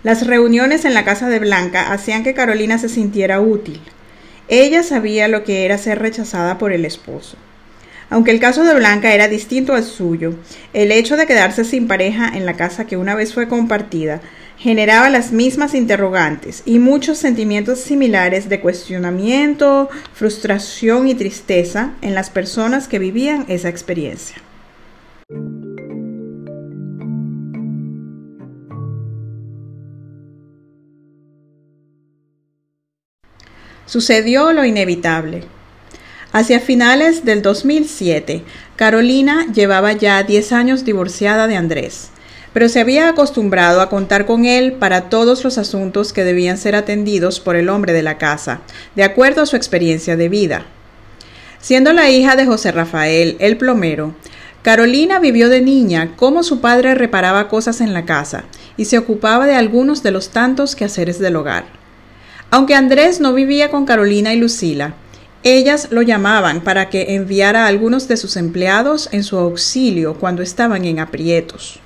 Las 0.04 0.26
reuniones 0.26 0.84
en 0.84 0.92
la 0.92 1.02
casa 1.02 1.30
de 1.30 1.38
Blanca 1.38 1.90
hacían 1.90 2.25
que 2.25 2.34
Carolina 2.34 2.76
se 2.76 2.90
sintiera 2.90 3.40
útil. 3.40 3.80
Ella 4.49 4.82
sabía 4.82 5.28
lo 5.28 5.44
que 5.44 5.64
era 5.64 5.78
ser 5.78 5.99
rechazada 5.99 6.58
por 6.58 6.75
el 6.75 6.84
esposo. 6.84 7.38
Aunque 8.11 8.30
el 8.30 8.38
caso 8.38 8.64
de 8.64 8.75
Blanca 8.75 9.14
era 9.14 9.28
distinto 9.28 9.73
al 9.73 9.82
suyo, 9.82 10.34
el 10.75 10.92
hecho 10.92 11.16
de 11.16 11.26
quedarse 11.26 11.64
sin 11.64 11.88
pareja 11.88 12.30
en 12.34 12.44
la 12.44 12.52
casa 12.52 12.87
que 12.87 12.99
una 12.99 13.14
vez 13.14 13.32
fue 13.32 13.49
compartida 13.49 14.20
generaba 14.58 15.08
las 15.08 15.32
mismas 15.32 15.75
interrogantes 15.75 16.62
y 16.66 16.78
muchos 16.80 17.16
sentimientos 17.16 17.80
similares 17.80 18.50
de 18.50 18.61
cuestionamiento, 18.61 19.88
frustración 20.12 21.08
y 21.08 21.14
tristeza 21.14 21.94
en 22.02 22.14
las 22.14 22.28
personas 22.28 22.88
que 22.88 22.99
vivían 22.99 23.46
esa 23.49 23.70
experiencia. 23.70 24.37
Sucedió 33.87 34.53
lo 34.53 34.64
inevitable. 34.64 35.45
Hacia 36.33 36.61
finales 36.61 37.25
del 37.25 37.43
2007, 37.43 38.43
Carolina 38.76 39.47
llevaba 39.53 39.93
ya 39.93 40.23
10 40.23 40.53
años 40.53 40.85
divorciada 40.85 41.47
de 41.47 41.57
Andrés 41.57 42.11
pero 42.55 42.69
se 42.69 42.81
había 42.81 43.09
acostumbrado 43.09 43.81
a 43.81 43.91
contar 43.91 44.25
con 44.26 44.47
él 44.47 44.75
para 44.75 45.11
todos 45.11 45.43
los 45.43 45.59
asuntos 45.59 46.12
que 46.12 46.25
debían 46.25 46.57
ser 46.57 46.76
atendidos 46.76 47.41
por 47.41 47.57
el 47.57 47.69
hombre 47.69 47.93
de 47.93 48.03
la 48.03 48.17
casa, 48.17 48.61
de 48.95 49.03
acuerdo 49.03 49.43
a 49.43 49.47
su 49.47 49.57
experiencia 49.57 50.17
de 50.17 50.29
vida. 50.29 50.64
Siendo 51.61 51.93
la 51.93 52.09
hija 52.11 52.37
de 52.37 52.47
José 52.47 52.71
Rafael, 52.71 53.37
el 53.41 53.57
plomero, 53.57 54.14
Carolina 54.62 55.19
vivió 55.19 55.49
de 55.49 55.62
niña 55.62 56.12
cómo 56.14 56.45
su 56.45 56.61
padre 56.61 56.95
reparaba 56.95 57.49
cosas 57.49 57.81
en 57.81 57.93
la 57.93 58.05
casa 58.05 58.45
y 58.76 58.85
se 58.85 58.99
ocupaba 58.99 59.47
de 59.47 59.57
algunos 59.57 60.05
de 60.05 60.12
los 60.12 60.29
tantos 60.29 60.76
quehaceres 60.76 61.19
del 61.19 61.37
hogar. 61.37 61.84
Aunque 62.54 62.76
Andrés 62.76 63.18
no 63.18 63.32
vivía 63.32 63.68
con 63.68 63.84
Carolina 63.84 64.32
y 64.32 64.37
Lucila, 64.37 64.94
ellas 65.42 65.88
lo 65.90 66.02
llamaban 66.02 66.61
para 66.61 66.88
que 66.88 67.16
enviara 67.16 67.64
a 67.64 67.66
algunos 67.66 68.06
de 68.06 68.16
sus 68.16 68.37
empleados 68.37 69.08
en 69.11 69.25
su 69.25 69.37
auxilio 69.38 70.14
cuando 70.20 70.40
estaban 70.40 70.84
en 70.84 71.00
aprietos. 71.00 71.80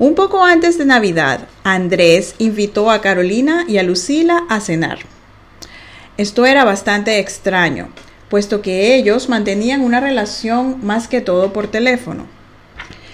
Un 0.00 0.16
poco 0.16 0.42
antes 0.42 0.78
de 0.78 0.84
Navidad, 0.84 1.46
Andrés 1.62 2.34
invitó 2.38 2.90
a 2.90 3.00
Carolina 3.00 3.64
y 3.68 3.78
a 3.78 3.84
Lucila 3.84 4.42
a 4.48 4.58
cenar. 4.58 4.98
Esto 6.16 6.44
era 6.44 6.64
bastante 6.64 7.20
extraño, 7.20 7.90
puesto 8.28 8.62
que 8.62 8.96
ellos 8.96 9.28
mantenían 9.28 9.82
una 9.82 10.00
relación 10.00 10.84
más 10.84 11.06
que 11.06 11.20
todo 11.20 11.52
por 11.52 11.68
teléfono. 11.68 12.26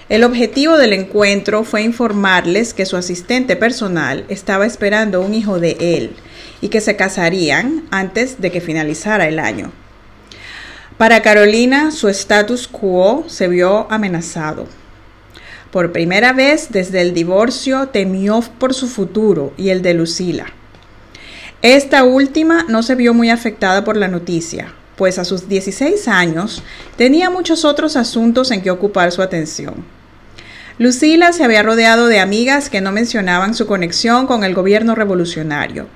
El 0.09 0.25
objetivo 0.25 0.79
del 0.79 0.95
encuentro 0.95 1.65
fue 1.65 1.83
informarles 1.83 2.73
que 2.73 2.87
su 2.87 2.97
asistente 2.97 3.55
personal 3.55 4.25
estaba 4.31 4.65
esperando 4.65 5.21
un 5.21 5.35
hijo 5.35 5.61
de 5.61 5.77
él 5.79 6.17
y 6.61 6.69
que 6.69 6.81
se 6.81 6.97
casarían 6.97 7.85
antes 7.91 8.41
de 8.41 8.51
que 8.51 8.61
finalizara 8.61 9.29
el 9.29 9.39
año. 9.39 9.73
Para 10.97 11.23
Carolina, 11.23 11.93
su 11.93 12.09
status 12.09 12.67
quo 12.67 13.25
se 13.29 13.47
vio 13.47 13.87
amenazado. 13.91 14.67
Por 15.71 15.93
primera 15.93 16.33
vez 16.33 16.69
desde 16.71 17.03
el 17.03 17.15
divorcio 17.15 17.89
temió 17.89 18.43
por 18.59 18.75
su 18.75 18.89
futuro 18.89 19.53
y 19.57 19.69
el 19.69 19.83
de 19.83 19.95
Lucila. 19.95 20.47
Esta 21.63 22.05
última 22.05 22.65
no 22.69 22.83
se 22.83 22.95
vio 22.95 23.15
muy 23.15 23.31
afectada 23.31 23.85
por 23.85 23.97
la 23.97 24.09
noticia, 24.09 24.73
pues 24.97 25.19
a 25.19 25.25
sus 25.25 25.49
16 25.49 26.09
años 26.09 26.63
tenía 26.97 27.31
muchos 27.31 27.65
otros 27.65 27.97
asuntos 27.97 28.51
en 28.51 28.63
que 28.63 28.71
ocupar 28.71 29.13
su 29.13 29.23
atención. 29.23 29.85
Lucila 30.79 31.33
se 31.33 31.45
había 31.45 31.63
rodeado 31.63 32.07
de 32.07 32.21
amigas 32.21 32.71
que 32.71 32.81
no 32.81 32.93
mencionaban 32.93 33.55
su 33.55 33.67
conexión 33.67 34.27
con 34.27 34.45
el 34.45 34.55
gobierno 34.55 34.95
revolucionario, 34.95 35.87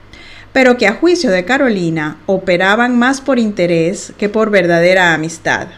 pero 0.53 0.77
que 0.77 0.87
a 0.87 0.95
juicio 0.95 1.31
de 1.31 1.45
Carolina 1.45 2.19
operaban 2.27 2.99
más 2.99 3.21
por 3.21 3.39
interés 3.39 4.13
que 4.19 4.29
por 4.29 4.51
verdadera 4.51 5.15
amistad. 5.15 5.69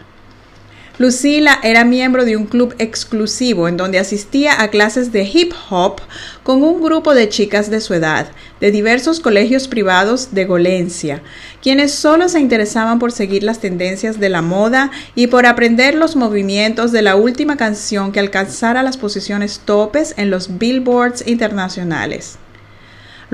Lucila 0.97 1.59
era 1.61 1.83
miembro 1.83 2.23
de 2.23 2.37
un 2.37 2.45
club 2.45 2.73
exclusivo 2.79 3.67
en 3.67 3.75
donde 3.75 3.99
asistía 3.99 4.61
a 4.61 4.69
clases 4.69 5.11
de 5.11 5.23
hip 5.23 5.51
hop 5.69 5.99
con 6.41 6.63
un 6.63 6.81
grupo 6.81 7.13
de 7.13 7.27
chicas 7.27 7.69
de 7.69 7.81
su 7.81 7.93
edad, 7.93 8.27
de 8.61 8.71
diversos 8.71 9.19
colegios 9.19 9.67
privados 9.67 10.33
de 10.33 10.45
Golencia, 10.45 11.21
quienes 11.61 11.93
solo 11.93 12.29
se 12.29 12.39
interesaban 12.39 12.97
por 12.97 13.11
seguir 13.11 13.43
las 13.43 13.59
tendencias 13.59 14.21
de 14.21 14.29
la 14.29 14.41
moda 14.41 14.89
y 15.15 15.27
por 15.27 15.45
aprender 15.45 15.95
los 15.95 16.15
movimientos 16.15 16.93
de 16.93 17.01
la 17.01 17.17
última 17.17 17.57
canción 17.57 18.13
que 18.13 18.21
alcanzara 18.21 18.81
las 18.81 18.95
posiciones 18.95 19.59
topes 19.65 20.13
en 20.15 20.29
los 20.29 20.57
billboards 20.57 21.27
internacionales. 21.27 22.37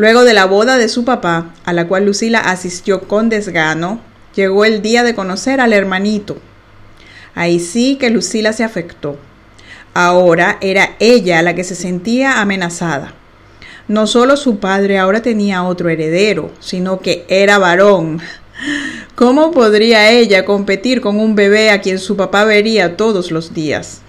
Luego 0.02 0.24
de 0.24 0.34
la 0.34 0.46
boda 0.46 0.80
de 0.80 0.90
su 0.90 1.06
papá, 1.06 1.54
a 1.64 1.74
la 1.74 1.88
cual 1.88 2.08
Lucila 2.08 2.40
asistió 2.40 3.02
con 3.02 3.30
desgano, 3.30 4.02
llegó 4.34 4.66
el 4.66 4.82
día 4.82 5.04
de 5.04 5.14
conocer 5.14 5.62
al 5.62 5.74
hermanito, 5.74 6.38
Ahí 7.36 7.60
sí 7.60 7.98
que 7.98 8.10
Lucila 8.10 8.52
se 8.52 8.64
afectó. 8.64 9.20
Ahora 9.94 10.58
era 10.60 10.96
ella 10.98 11.44
la 11.44 11.54
que 11.54 11.64
se 11.64 11.76
sentía 11.76 12.42
amenazada. 12.42 13.14
No 13.88 14.08
solo 14.08 14.38
su 14.38 14.58
padre 14.58 14.98
ahora 14.98 15.22
tenía 15.22 15.62
otro 15.62 15.88
heredero, 15.88 16.50
sino 16.60 17.00
que 17.00 17.24
era 17.28 17.60
varón. 17.60 18.22
¿Cómo 19.14 19.52
podría 19.52 20.10
ella 20.10 20.46
competir 20.46 21.00
con 21.02 21.20
un 21.20 21.36
bebé 21.36 21.70
a 21.70 21.80
quien 21.80 22.00
su 22.00 22.18
papá 22.18 22.44
vería 22.44 22.98
todos 22.98 23.30
los 23.30 23.54
días? 23.54 24.02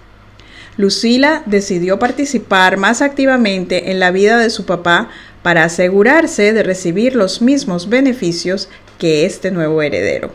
Lucila 0.77 1.43
decidió 1.45 1.99
participar 1.99 2.79
más 2.79 3.03
activamente 3.03 3.91
en 3.91 4.01
la 4.01 4.11
vida 4.11 4.39
de 4.39 4.49
su 4.49 4.65
papá 4.65 5.11
para 5.43 5.65
asegurarse 5.65 6.53
de 6.53 6.63
recibir 6.63 7.15
los 7.15 7.43
mismos 7.43 7.89
beneficios 7.89 8.69
que 8.99 9.27
este 9.27 9.51
nuevo 9.51 9.83
heredero. 9.83 10.33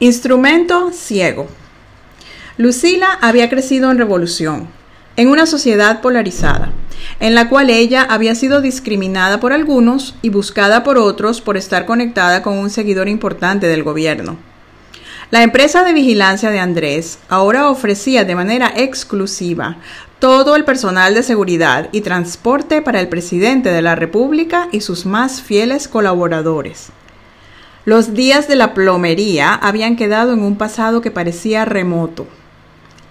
Instrumento 0.00 0.92
ciego. 0.92 1.46
Lucila 2.56 3.18
había 3.20 3.50
crecido 3.50 3.90
en 3.90 3.98
revolución, 3.98 4.68
en 5.16 5.28
una 5.28 5.46
sociedad 5.46 6.00
polarizada, 6.00 6.72
en 7.18 7.34
la 7.34 7.48
cual 7.48 7.70
ella 7.70 8.06
había 8.08 8.34
sido 8.34 8.60
discriminada 8.60 9.40
por 9.40 9.52
algunos 9.52 10.14
y 10.22 10.30
buscada 10.30 10.82
por 10.82 10.98
otros 10.98 11.40
por 11.40 11.56
estar 11.56 11.86
conectada 11.86 12.42
con 12.42 12.58
un 12.58 12.70
seguidor 12.70 13.08
importante 13.08 13.66
del 13.66 13.82
gobierno. 13.82 14.36
La 15.30 15.44
empresa 15.44 15.84
de 15.84 15.92
vigilancia 15.92 16.50
de 16.50 16.58
Andrés 16.58 17.20
ahora 17.28 17.68
ofrecía 17.70 18.24
de 18.24 18.34
manera 18.34 18.72
exclusiva 18.74 19.76
todo 20.18 20.56
el 20.56 20.64
personal 20.64 21.14
de 21.14 21.22
seguridad 21.22 21.88
y 21.92 22.00
transporte 22.00 22.82
para 22.82 23.00
el 23.00 23.08
presidente 23.08 23.70
de 23.70 23.80
la 23.80 23.94
República 23.94 24.68
y 24.72 24.80
sus 24.80 25.06
más 25.06 25.40
fieles 25.40 25.86
colaboradores. 25.86 26.88
Los 27.84 28.12
días 28.12 28.48
de 28.48 28.56
la 28.56 28.74
plomería 28.74 29.54
habían 29.54 29.96
quedado 29.96 30.32
en 30.32 30.42
un 30.42 30.56
pasado 30.56 31.00
que 31.00 31.10
parecía 31.10 31.64
remoto. 31.64 32.26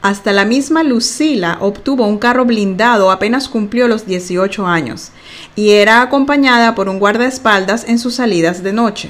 Hasta 0.01 0.31
la 0.31 0.45
misma 0.45 0.83
Lucila 0.83 1.57
obtuvo 1.59 2.05
un 2.05 2.19
carro 2.19 2.45
blindado 2.45 3.11
apenas 3.11 3.49
cumplió 3.49 3.89
los 3.89 4.05
18 4.05 4.65
años 4.65 5.11
y 5.55 5.71
era 5.71 6.01
acompañada 6.01 6.73
por 6.73 6.87
un 6.87 6.99
guardaespaldas 6.99 7.83
en 7.83 7.99
sus 7.99 8.15
salidas 8.15 8.63
de 8.63 8.71
noche. 8.71 9.09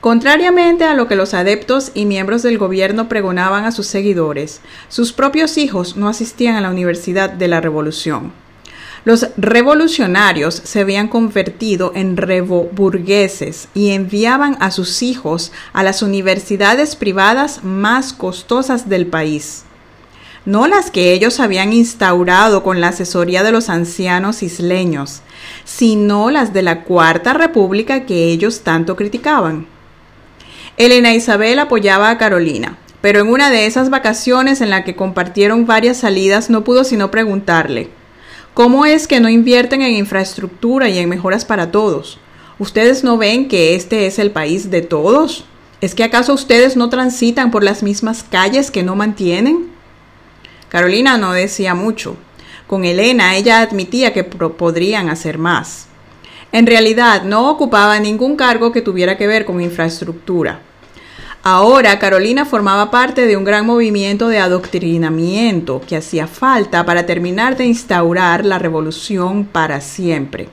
Contrariamente 0.00 0.84
a 0.84 0.94
lo 0.94 1.06
que 1.06 1.16
los 1.16 1.34
adeptos 1.34 1.90
y 1.92 2.06
miembros 2.06 2.42
del 2.42 2.56
gobierno 2.56 3.08
pregonaban 3.08 3.66
a 3.66 3.72
sus 3.72 3.88
seguidores, 3.88 4.62
sus 4.88 5.12
propios 5.12 5.58
hijos 5.58 5.96
no 5.96 6.08
asistían 6.08 6.54
a 6.54 6.60
la 6.62 6.70
Universidad 6.70 7.28
de 7.28 7.48
la 7.48 7.60
Revolución. 7.60 8.32
Los 9.04 9.28
revolucionarios 9.36 10.60
se 10.64 10.80
habían 10.80 11.08
convertido 11.08 11.92
en 11.94 12.16
revoburgueses 12.16 13.68
y 13.74 13.90
enviaban 13.90 14.56
a 14.60 14.70
sus 14.70 15.02
hijos 15.02 15.52
a 15.72 15.82
las 15.82 16.02
universidades 16.02 16.96
privadas 16.96 17.64
más 17.64 18.12
costosas 18.12 18.88
del 18.88 19.06
país. 19.06 19.64
No 20.44 20.66
las 20.66 20.90
que 20.90 21.12
ellos 21.12 21.40
habían 21.40 21.72
instaurado 21.72 22.62
con 22.62 22.80
la 22.80 22.88
asesoría 22.88 23.42
de 23.42 23.52
los 23.52 23.68
ancianos 23.68 24.42
isleños, 24.42 25.20
sino 25.64 26.30
las 26.30 26.52
de 26.52 26.62
la 26.62 26.84
Cuarta 26.84 27.34
República 27.34 28.06
que 28.06 28.24
ellos 28.24 28.62
tanto 28.62 28.96
criticaban. 28.96 29.66
Elena 30.76 31.12
Isabel 31.12 31.58
apoyaba 31.58 32.10
a 32.10 32.18
Carolina, 32.18 32.78
pero 33.00 33.20
en 33.20 33.28
una 33.28 33.50
de 33.50 33.66
esas 33.66 33.90
vacaciones 33.90 34.60
en 34.60 34.70
la 34.70 34.84
que 34.84 34.96
compartieron 34.96 35.66
varias 35.66 35.98
salidas 35.98 36.50
no 36.50 36.64
pudo 36.64 36.84
sino 36.84 37.10
preguntarle, 37.10 37.90
¿cómo 38.58 38.84
es 38.86 39.06
que 39.06 39.20
no 39.20 39.28
invierten 39.28 39.82
en 39.82 39.92
infraestructura 39.92 40.88
y 40.88 40.98
en 40.98 41.08
mejoras 41.08 41.44
para 41.44 41.70
todos? 41.70 42.18
¿Ustedes 42.58 43.04
no 43.04 43.16
ven 43.16 43.46
que 43.46 43.76
este 43.76 44.08
es 44.08 44.18
el 44.18 44.32
país 44.32 44.68
de 44.68 44.82
todos? 44.82 45.44
¿Es 45.80 45.94
que 45.94 46.02
acaso 46.02 46.34
ustedes 46.34 46.76
no 46.76 46.88
transitan 46.88 47.52
por 47.52 47.62
las 47.62 47.84
mismas 47.84 48.24
calles 48.24 48.72
que 48.72 48.82
no 48.82 48.96
mantienen? 48.96 49.70
Carolina 50.68 51.18
no 51.18 51.34
decía 51.34 51.76
mucho. 51.76 52.16
Con 52.66 52.84
Elena 52.84 53.36
ella 53.36 53.60
admitía 53.60 54.12
que 54.12 54.24
podrían 54.24 55.08
hacer 55.08 55.38
más. 55.38 55.86
En 56.50 56.66
realidad 56.66 57.22
no 57.22 57.50
ocupaba 57.50 58.00
ningún 58.00 58.34
cargo 58.34 58.72
que 58.72 58.82
tuviera 58.82 59.16
que 59.16 59.28
ver 59.28 59.44
con 59.44 59.60
infraestructura. 59.60 60.62
Ahora 61.42 61.98
Carolina 61.98 62.44
formaba 62.44 62.90
parte 62.90 63.26
de 63.26 63.36
un 63.36 63.44
gran 63.44 63.64
movimiento 63.64 64.28
de 64.28 64.38
adoctrinamiento 64.38 65.80
que 65.86 65.96
hacía 65.96 66.26
falta 66.26 66.84
para 66.84 67.06
terminar 67.06 67.56
de 67.56 67.64
instaurar 67.64 68.44
la 68.44 68.58
revolución 68.58 69.44
para 69.44 69.80
siempre. 69.80 70.48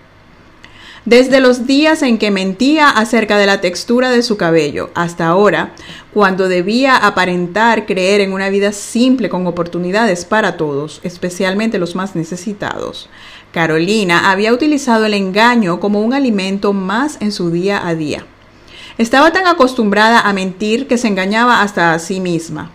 Desde 1.05 1.39
los 1.39 1.67
días 1.67 2.01
en 2.01 2.17
que 2.17 2.31
mentía 2.31 2.89
acerca 2.89 3.37
de 3.37 3.45
la 3.45 3.61
textura 3.61 4.09
de 4.09 4.23
su 4.23 4.37
cabello 4.37 4.89
hasta 4.95 5.27
ahora, 5.27 5.73
cuando 6.13 6.47
debía 6.47 6.97
aparentar 6.97 7.85
creer 7.85 8.21
en 8.21 8.33
una 8.33 8.49
vida 8.49 8.71
simple 8.71 9.29
con 9.29 9.45
oportunidades 9.45 10.25
para 10.25 10.57
todos, 10.57 11.01
especialmente 11.03 11.77
los 11.77 11.95
más 11.95 12.15
necesitados, 12.15 13.09
Carolina 13.51 14.31
había 14.31 14.51
utilizado 14.51 15.05
el 15.05 15.13
engaño 15.13 15.79
como 15.79 16.01
un 16.01 16.13
alimento 16.13 16.73
más 16.73 17.17
en 17.21 17.31
su 17.31 17.51
día 17.51 17.87
a 17.87 17.93
día. 17.93 18.25
Estaba 18.97 19.33
tan 19.33 19.45
acostumbrada 19.45 20.21
a 20.21 20.31
mentir 20.31 20.87
que 20.87 20.97
se 20.97 21.09
engañaba 21.09 21.61
hasta 21.61 21.93
a 21.93 21.99
sí 21.99 22.21
misma. 22.21 22.71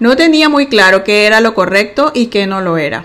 No 0.00 0.16
tenía 0.16 0.48
muy 0.48 0.66
claro 0.68 1.04
qué 1.04 1.26
era 1.26 1.42
lo 1.42 1.54
correcto 1.54 2.10
y 2.14 2.26
qué 2.26 2.46
no 2.46 2.62
lo 2.62 2.78
era. 2.78 3.04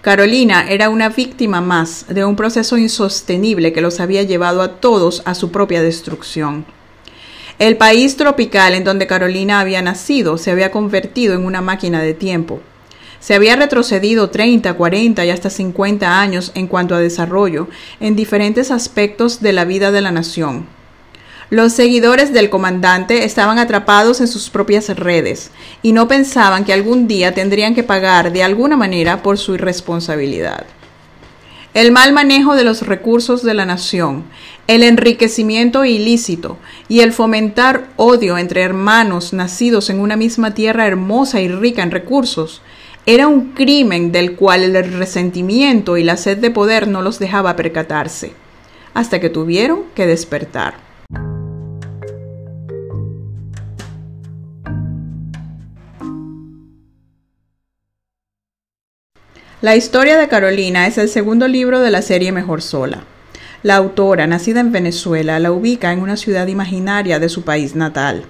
Carolina 0.00 0.66
era 0.68 0.88
una 0.88 1.10
víctima 1.10 1.60
más 1.60 2.06
de 2.08 2.24
un 2.24 2.34
proceso 2.34 2.78
insostenible 2.78 3.74
que 3.74 3.82
los 3.82 4.00
había 4.00 4.22
llevado 4.22 4.62
a 4.62 4.76
todos 4.76 5.22
a 5.26 5.34
su 5.34 5.50
propia 5.50 5.82
destrucción. 5.82 6.64
El 7.58 7.76
país 7.76 8.16
tropical 8.16 8.74
en 8.74 8.84
donde 8.84 9.06
Carolina 9.06 9.60
había 9.60 9.82
nacido 9.82 10.38
se 10.38 10.50
había 10.50 10.70
convertido 10.70 11.34
en 11.34 11.44
una 11.44 11.60
máquina 11.60 12.00
de 12.00 12.14
tiempo. 12.14 12.60
Se 13.20 13.34
había 13.34 13.56
retrocedido 13.56 14.30
30, 14.30 14.74
40 14.74 15.24
y 15.24 15.30
hasta 15.30 15.50
50 15.50 16.20
años 16.20 16.52
en 16.54 16.68
cuanto 16.68 16.94
a 16.94 17.00
desarrollo 17.00 17.68
en 18.00 18.16
diferentes 18.16 18.70
aspectos 18.70 19.40
de 19.40 19.52
la 19.52 19.64
vida 19.66 19.90
de 19.90 20.00
la 20.00 20.10
nación. 20.10 20.66
Los 21.54 21.72
seguidores 21.72 22.32
del 22.32 22.50
comandante 22.50 23.22
estaban 23.22 23.60
atrapados 23.60 24.20
en 24.20 24.26
sus 24.26 24.50
propias 24.50 24.88
redes 24.88 25.52
y 25.82 25.92
no 25.92 26.08
pensaban 26.08 26.64
que 26.64 26.72
algún 26.72 27.06
día 27.06 27.32
tendrían 27.32 27.76
que 27.76 27.84
pagar 27.84 28.32
de 28.32 28.42
alguna 28.42 28.76
manera 28.76 29.22
por 29.22 29.38
su 29.38 29.54
irresponsabilidad. 29.54 30.66
El 31.72 31.92
mal 31.92 32.12
manejo 32.12 32.56
de 32.56 32.64
los 32.64 32.84
recursos 32.84 33.44
de 33.44 33.54
la 33.54 33.66
nación, 33.66 34.24
el 34.66 34.82
enriquecimiento 34.82 35.84
ilícito 35.84 36.58
y 36.88 37.02
el 37.02 37.12
fomentar 37.12 37.86
odio 37.94 38.36
entre 38.36 38.62
hermanos 38.62 39.32
nacidos 39.32 39.90
en 39.90 40.00
una 40.00 40.16
misma 40.16 40.54
tierra 40.54 40.88
hermosa 40.88 41.40
y 41.40 41.46
rica 41.46 41.84
en 41.84 41.92
recursos 41.92 42.62
era 43.06 43.28
un 43.28 43.52
crimen 43.52 44.10
del 44.10 44.34
cual 44.34 44.74
el 44.74 44.92
resentimiento 44.92 45.98
y 45.98 46.02
la 46.02 46.16
sed 46.16 46.38
de 46.38 46.50
poder 46.50 46.88
no 46.88 47.00
los 47.00 47.20
dejaba 47.20 47.54
percatarse, 47.54 48.32
hasta 48.92 49.20
que 49.20 49.30
tuvieron 49.30 49.84
que 49.94 50.08
despertar. 50.08 50.83
La 59.64 59.76
historia 59.76 60.18
de 60.18 60.28
Carolina 60.28 60.86
es 60.86 60.98
el 60.98 61.08
segundo 61.08 61.48
libro 61.48 61.80
de 61.80 61.90
la 61.90 62.02
serie 62.02 62.32
Mejor 62.32 62.60
Sola. 62.60 63.04
La 63.62 63.76
autora, 63.76 64.26
nacida 64.26 64.60
en 64.60 64.72
Venezuela, 64.72 65.38
la 65.38 65.52
ubica 65.52 65.90
en 65.90 66.00
una 66.00 66.18
ciudad 66.18 66.48
imaginaria 66.48 67.18
de 67.18 67.30
su 67.30 67.44
país 67.44 67.74
natal. 67.74 68.26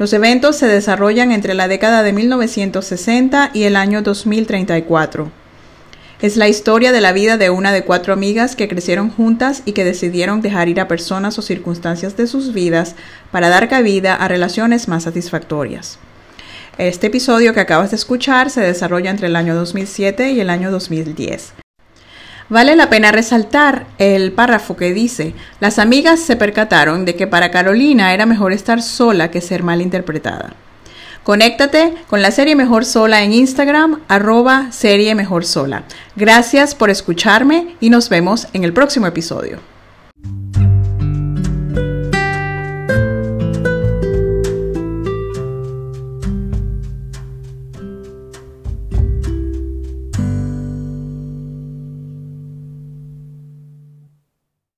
Los 0.00 0.12
eventos 0.12 0.56
se 0.56 0.66
desarrollan 0.66 1.30
entre 1.30 1.54
la 1.54 1.68
década 1.68 2.02
de 2.02 2.12
1960 2.12 3.52
y 3.54 3.62
el 3.62 3.76
año 3.76 4.02
2034. 4.02 5.30
Es 6.22 6.36
la 6.36 6.48
historia 6.48 6.90
de 6.90 7.02
la 7.02 7.12
vida 7.12 7.36
de 7.36 7.50
una 7.50 7.70
de 7.70 7.84
cuatro 7.84 8.12
amigas 8.12 8.56
que 8.56 8.66
crecieron 8.66 9.10
juntas 9.10 9.62
y 9.64 9.74
que 9.74 9.84
decidieron 9.84 10.42
dejar 10.42 10.68
ir 10.68 10.80
a 10.80 10.88
personas 10.88 11.38
o 11.38 11.42
circunstancias 11.42 12.16
de 12.16 12.26
sus 12.26 12.52
vidas 12.52 12.96
para 13.30 13.48
dar 13.48 13.68
cabida 13.68 14.16
a 14.16 14.26
relaciones 14.26 14.88
más 14.88 15.04
satisfactorias. 15.04 16.00
Este 16.78 17.08
episodio 17.08 17.52
que 17.54 17.58
acabas 17.58 17.90
de 17.90 17.96
escuchar 17.96 18.50
se 18.50 18.60
desarrolla 18.60 19.10
entre 19.10 19.26
el 19.26 19.34
año 19.34 19.56
2007 19.56 20.30
y 20.30 20.38
el 20.38 20.48
año 20.48 20.70
2010. 20.70 21.54
Vale 22.50 22.76
la 22.76 22.88
pena 22.88 23.10
resaltar 23.10 23.86
el 23.98 24.30
párrafo 24.30 24.76
que 24.76 24.94
dice, 24.94 25.34
las 25.58 25.80
amigas 25.80 26.20
se 26.20 26.36
percataron 26.36 27.04
de 27.04 27.16
que 27.16 27.26
para 27.26 27.50
Carolina 27.50 28.14
era 28.14 28.26
mejor 28.26 28.52
estar 28.52 28.80
sola 28.80 29.28
que 29.32 29.40
ser 29.40 29.64
mal 29.64 29.82
interpretada. 29.82 30.52
Conéctate 31.24 31.94
con 32.06 32.22
la 32.22 32.30
serie 32.30 32.54
Mejor 32.54 32.84
Sola 32.84 33.24
en 33.24 33.32
Instagram, 33.32 34.02
arroba 34.06 34.70
serie 34.70 35.16
Mejor 35.16 35.44
Sola. 35.44 35.82
Gracias 36.14 36.76
por 36.76 36.90
escucharme 36.90 37.74
y 37.80 37.90
nos 37.90 38.08
vemos 38.08 38.46
en 38.52 38.62
el 38.62 38.72
próximo 38.72 39.08
episodio. 39.08 39.58